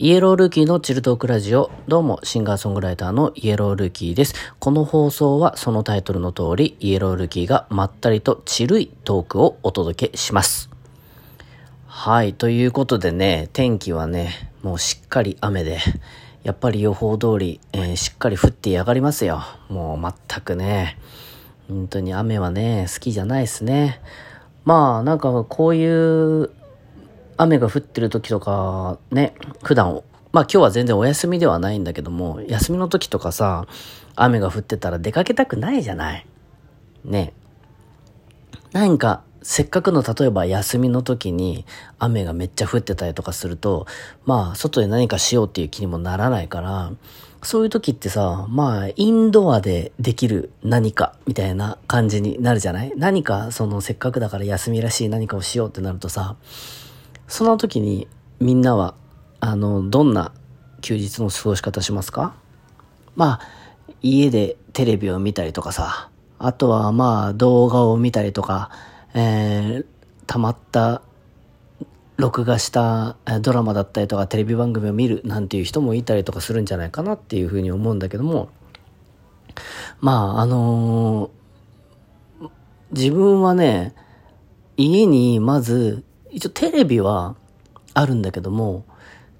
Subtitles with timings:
[0.00, 1.72] イエロールーキーのチルトークラジオ。
[1.88, 4.34] どうも、シンガーソングライターのイエロールーキーです。
[4.60, 10.70] この放送はそのタイトルの通り、イエロールーキーがまったりとチルいトークをお届けします。
[11.88, 15.78] はい、ということでね、天気はね、もうしっかり雨で、
[16.44, 19.42] やっぱり予報通り、えー、しっかり降ってやがりますよ。
[19.68, 20.96] もう全くね、
[21.66, 24.00] 本当に雨はね、好きじゃないですね。
[24.64, 26.50] まあ、なんかこういう
[27.38, 30.02] 雨が降ってる時とか、ね、普段、
[30.32, 33.66] まあ今日は全然お休みではないんだけども、休みの時とかさ、
[34.16, 36.26] 雨が降ってたら出かけたくないじゃない？
[37.04, 37.32] ね。
[38.72, 41.64] なんか、せっかくの例えば休みの時に
[41.98, 43.86] 雨がめっちゃ降ってたりとかすると、
[44.26, 46.92] まあ外で何かしようっていう気にもならないから、
[47.42, 52.92] そういう時ってさ、まあインドアでできる何かみたいな感じになるじゃない？
[52.96, 56.36] 何かそのせっかくだから休みらしい何かをしようってなるとさ、
[57.28, 58.08] その時に
[58.40, 58.94] みんなは、
[59.38, 60.32] あの、どんな
[60.80, 62.34] 休日の過ごし方しますか？
[63.14, 63.40] まあ、
[64.02, 68.70] 家でテレビを見たりとかさ、あとはまあ動画を見たりとか、
[69.12, 69.86] えー、
[70.26, 71.02] 溜まった
[72.16, 78.50] 録画したドラマだったりとかテレビ番組を見るなんていう人もいたりとかするんじゃないかなっていうふうに思うんだけども、
[80.00, 82.48] まああのー、
[82.92, 83.94] 自分はね、
[84.76, 86.04] 家にまず
[86.38, 87.34] 一応テレビは
[87.94, 88.84] あるんだけども、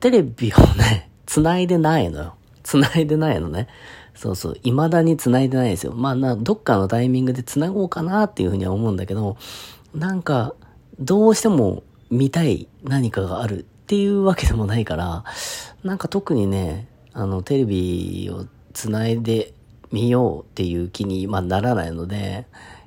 [0.00, 2.34] テレビをね、 繋いでないのよ。
[2.64, 3.66] 繋いでないのね。
[4.14, 5.94] そうそう、未だに繋いでないですよ。
[5.94, 9.38] まあな、どっかのタイミングで繋ごうかなっていうふうには思うんだけど、
[9.94, 10.54] なんか、
[11.00, 15.24] どうしても見たい何かがあるっていうわけでもないから、
[15.82, 19.54] なんか特にね、あの、テレビを繋いで
[19.90, 22.46] みようっていう気に、まあ、ならないので、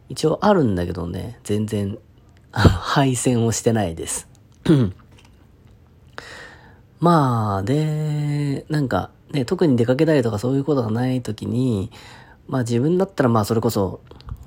[0.09, 1.97] 一応あるんだけどね、全然
[2.56, 4.28] 配線をしてないです。
[7.00, 11.91] まあ、で、なんか、ね、特に出かけたりとかそういうことがない時に、
[12.47, 14.02] まあ自分だったらまあそれこそ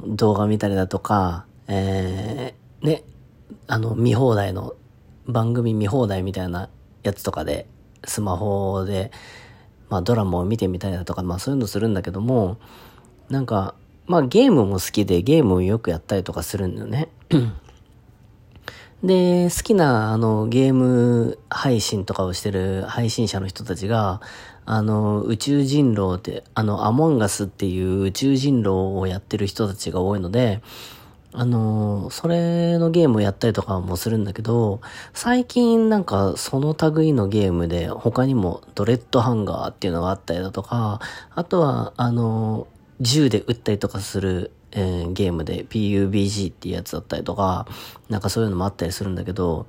[0.06, 3.04] 動画見たりだとか、えー、ね、
[3.66, 4.74] あの、見放題の、
[5.26, 6.70] 番組見放題みたいな
[7.02, 7.66] やつとかで、
[8.04, 9.12] スマホで、
[9.90, 12.58] まあドラマを見てみたりだとか、まあそういうのするんだけども、
[13.28, 13.74] なんか、
[14.06, 17.08] まあゲームも好きでゲームをよくやったりとかするんだよね。
[19.02, 24.20] で、好きな、あの、ゲーム配信とかをしてる配信者の人たちが、
[24.66, 30.62] あの、宇宙人狼って、あの、アモンガスっていう宇宙人狼をやってる人たちが多いので、
[31.32, 34.80] あの、それのゲームをやったりとかもするんだけど、
[35.14, 41.00] 最近なんかその類のゲームで他にもドレッドハンガーっていうのがあったりだとか、
[41.34, 42.66] あとは、あの、
[43.00, 47.66] 銃で撃ったりとかするえー、ゲームで PUBG っていうやつだったりとか、
[48.08, 49.66] なんかそういうのもあったりするんだけど、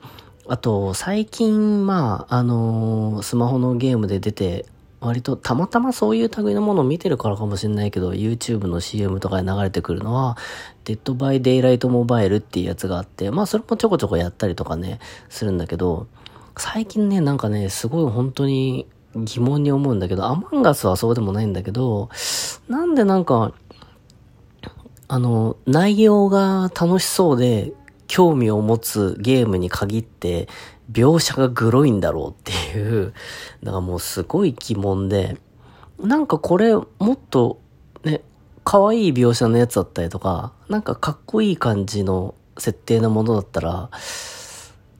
[0.48, 4.66] あと、最近、まあ、あのー、スマホのゲームで出て、
[5.00, 10.38] 割とたまたまそういう類のものを見てるからかもしれないけど、YouTube の CM とかで流れてくるのは、
[10.84, 16.08] Dead by Daylight Mobile っていうやつがあって、まあそれもちょこちょこやったりとかね、するんだけど、
[16.58, 22.10] 最近ね、なんかね、すごい本当に疑問に思うんだけど、 Among Us はそうでもないんだけど、
[22.70, 23.54] なんでなんか、
[25.08, 27.74] あの、内容が楽しそうで
[28.08, 30.48] 興味を持つゲームに限って
[30.92, 33.14] 描写がグロいんだろうっていう、
[33.64, 35.38] だからもうすごい疑問で、
[36.00, 37.60] なんかこれもっと
[38.04, 38.22] ね、
[38.64, 43.90] 可愛い描写のやつだったりとか、なんかかっこいい感じの設定のものだったら、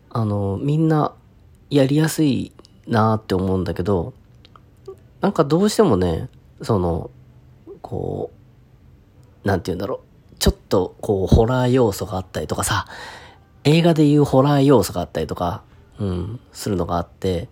[0.10, 1.14] あの、みんな
[1.70, 2.52] やりやすい
[2.88, 4.14] なって思うんだけど、
[5.22, 6.30] なんかどうしてもね、
[6.64, 7.12] その、
[7.82, 8.32] こ
[9.44, 10.02] う、なんて言うんだろ
[10.32, 10.36] う。
[10.40, 12.86] ちょっと、こう、ホラー要素があったりとかさ、
[13.64, 15.64] 映画でいうホラー要素があったりとか、
[16.00, 17.50] うん、するのがあって、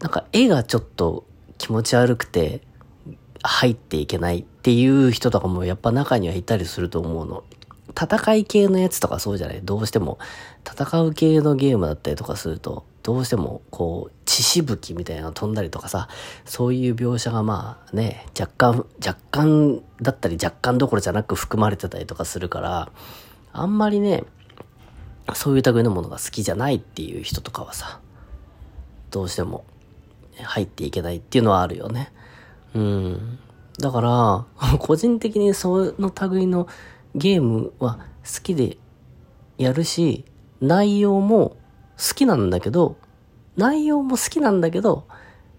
[0.00, 1.24] なんか絵がちょっと
[1.56, 2.62] 気持ち悪くて
[3.42, 7.44] 入っていけないっていう人とかもやっぱ中にはいたりすると思うの。
[7.90, 9.60] 戦い系のやつとかそうじゃない？
[9.62, 10.18] どうしても
[10.68, 16.08] 戦う系のゲームだったりとかするとどうしてもこう血しぶきみたいなの飛んだりとかさ
[16.44, 22.90] そういう描写がまあね若干若干だったり若干どころじゃなく含まれてたりとかするから
[23.52, 24.24] あんまりね
[25.34, 28.00] そういう類のものが好きじゃないっていう人とかはさ
[29.10, 29.64] どうしても
[30.42, 32.12] 入っていけないっていうのはあるよね。
[32.74, 33.38] うん。
[33.78, 34.46] だから
[34.78, 36.66] 個人的にその類の
[37.14, 38.76] ゲームは好きで
[39.58, 40.24] やるし、
[40.60, 41.56] 内容も
[41.98, 42.96] 好きなんだけど、
[43.56, 45.06] 内容も好きなんだけど、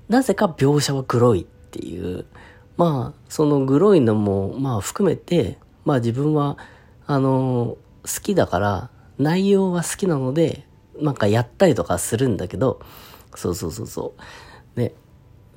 [0.09, 2.25] なぜか描写はグロいっていう、
[2.77, 6.57] まあ、そのグロいのも、まあ含めて、まあ自分は、
[7.07, 10.67] あの、好きだから、内容は好きなので、
[10.99, 12.81] なんかやったりとかするんだけど、
[13.35, 14.13] そうそうそうそ
[14.75, 14.79] う。
[14.79, 14.93] ね。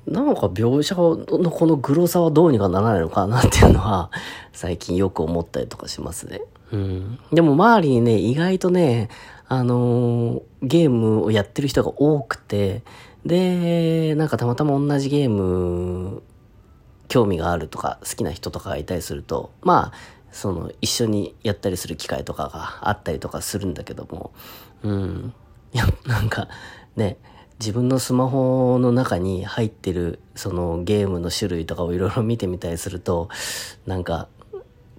[0.07, 4.11] なんか描写のこのグロさはどうにかならないのかなっていうのは、
[4.53, 6.41] 最近よく思ったりとかしますね。
[6.71, 7.19] うん。
[7.31, 9.09] でも周りにね、意外とね、
[9.47, 12.83] あのー、ゲームをやってる人が多くて、
[13.25, 16.23] で、なんかたまたま同じゲーム、
[17.07, 19.93] 興味があるとか、好きな人とかがいたりすると、まあ、
[20.31, 24.31] その、一緒にやったりする機会とかがあったりとかするんだけども、
[24.83, 25.33] うん。
[25.73, 26.47] いや、なんか、
[26.95, 27.17] ね、
[27.59, 33.29] 自分のスマホの中に入ってるそのゲームの種類とかをいろいろ見てみたりすると、
[33.85, 34.29] なんか、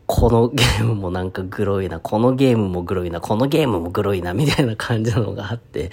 [0.06, 5.90] この ゲームもなんかグロいな、このゲームもグロいな、このゲームもグロいな、みたいな感じのがあって、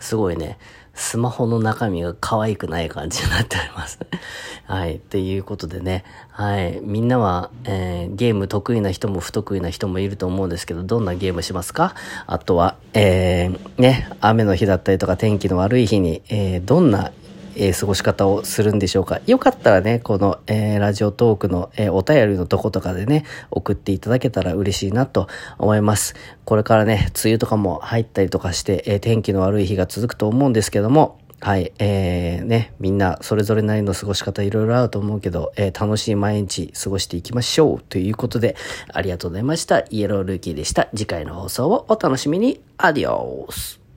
[0.00, 0.58] すごいね、
[0.98, 4.00] スマホの中身が可愛くない感じになっております。
[4.66, 4.96] はい。
[4.96, 6.02] っていうことでね。
[6.30, 6.80] はい。
[6.82, 11.94] みんなは、えー、ゲーム得意な人も不得意な人もいると思うんですけど、どんなゲームしますか？
[12.26, 17.12] あとは、えー、ね、雨の日だったりとか天気の悪い日に、えー、どんな
[17.60, 19.20] えー、過ごし方をするんでしょうか。
[19.26, 25.26] よかったらね、この、え、ラジオトークの、え、お便りのとことかでね、送っていただけたら嬉しいなと
[25.58, 26.14] 思います。
[26.44, 37.80] これからね、梅雨とかも入ったりとかして、え天気の悪い日が続くと思うんですけども、はい、えー、ね、みんなそれぞれなりの過ごし方いろいろあると思うけど、えー、楽しい毎日過ごしていきましょう。
[37.88, 38.56] ということで、
[38.92, 39.84] ありがとうございました。
[39.90, 40.88] イエロールーキーでした。
[40.94, 42.60] 次回の放送をお楽しみに。
[42.76, 43.87] アディオース。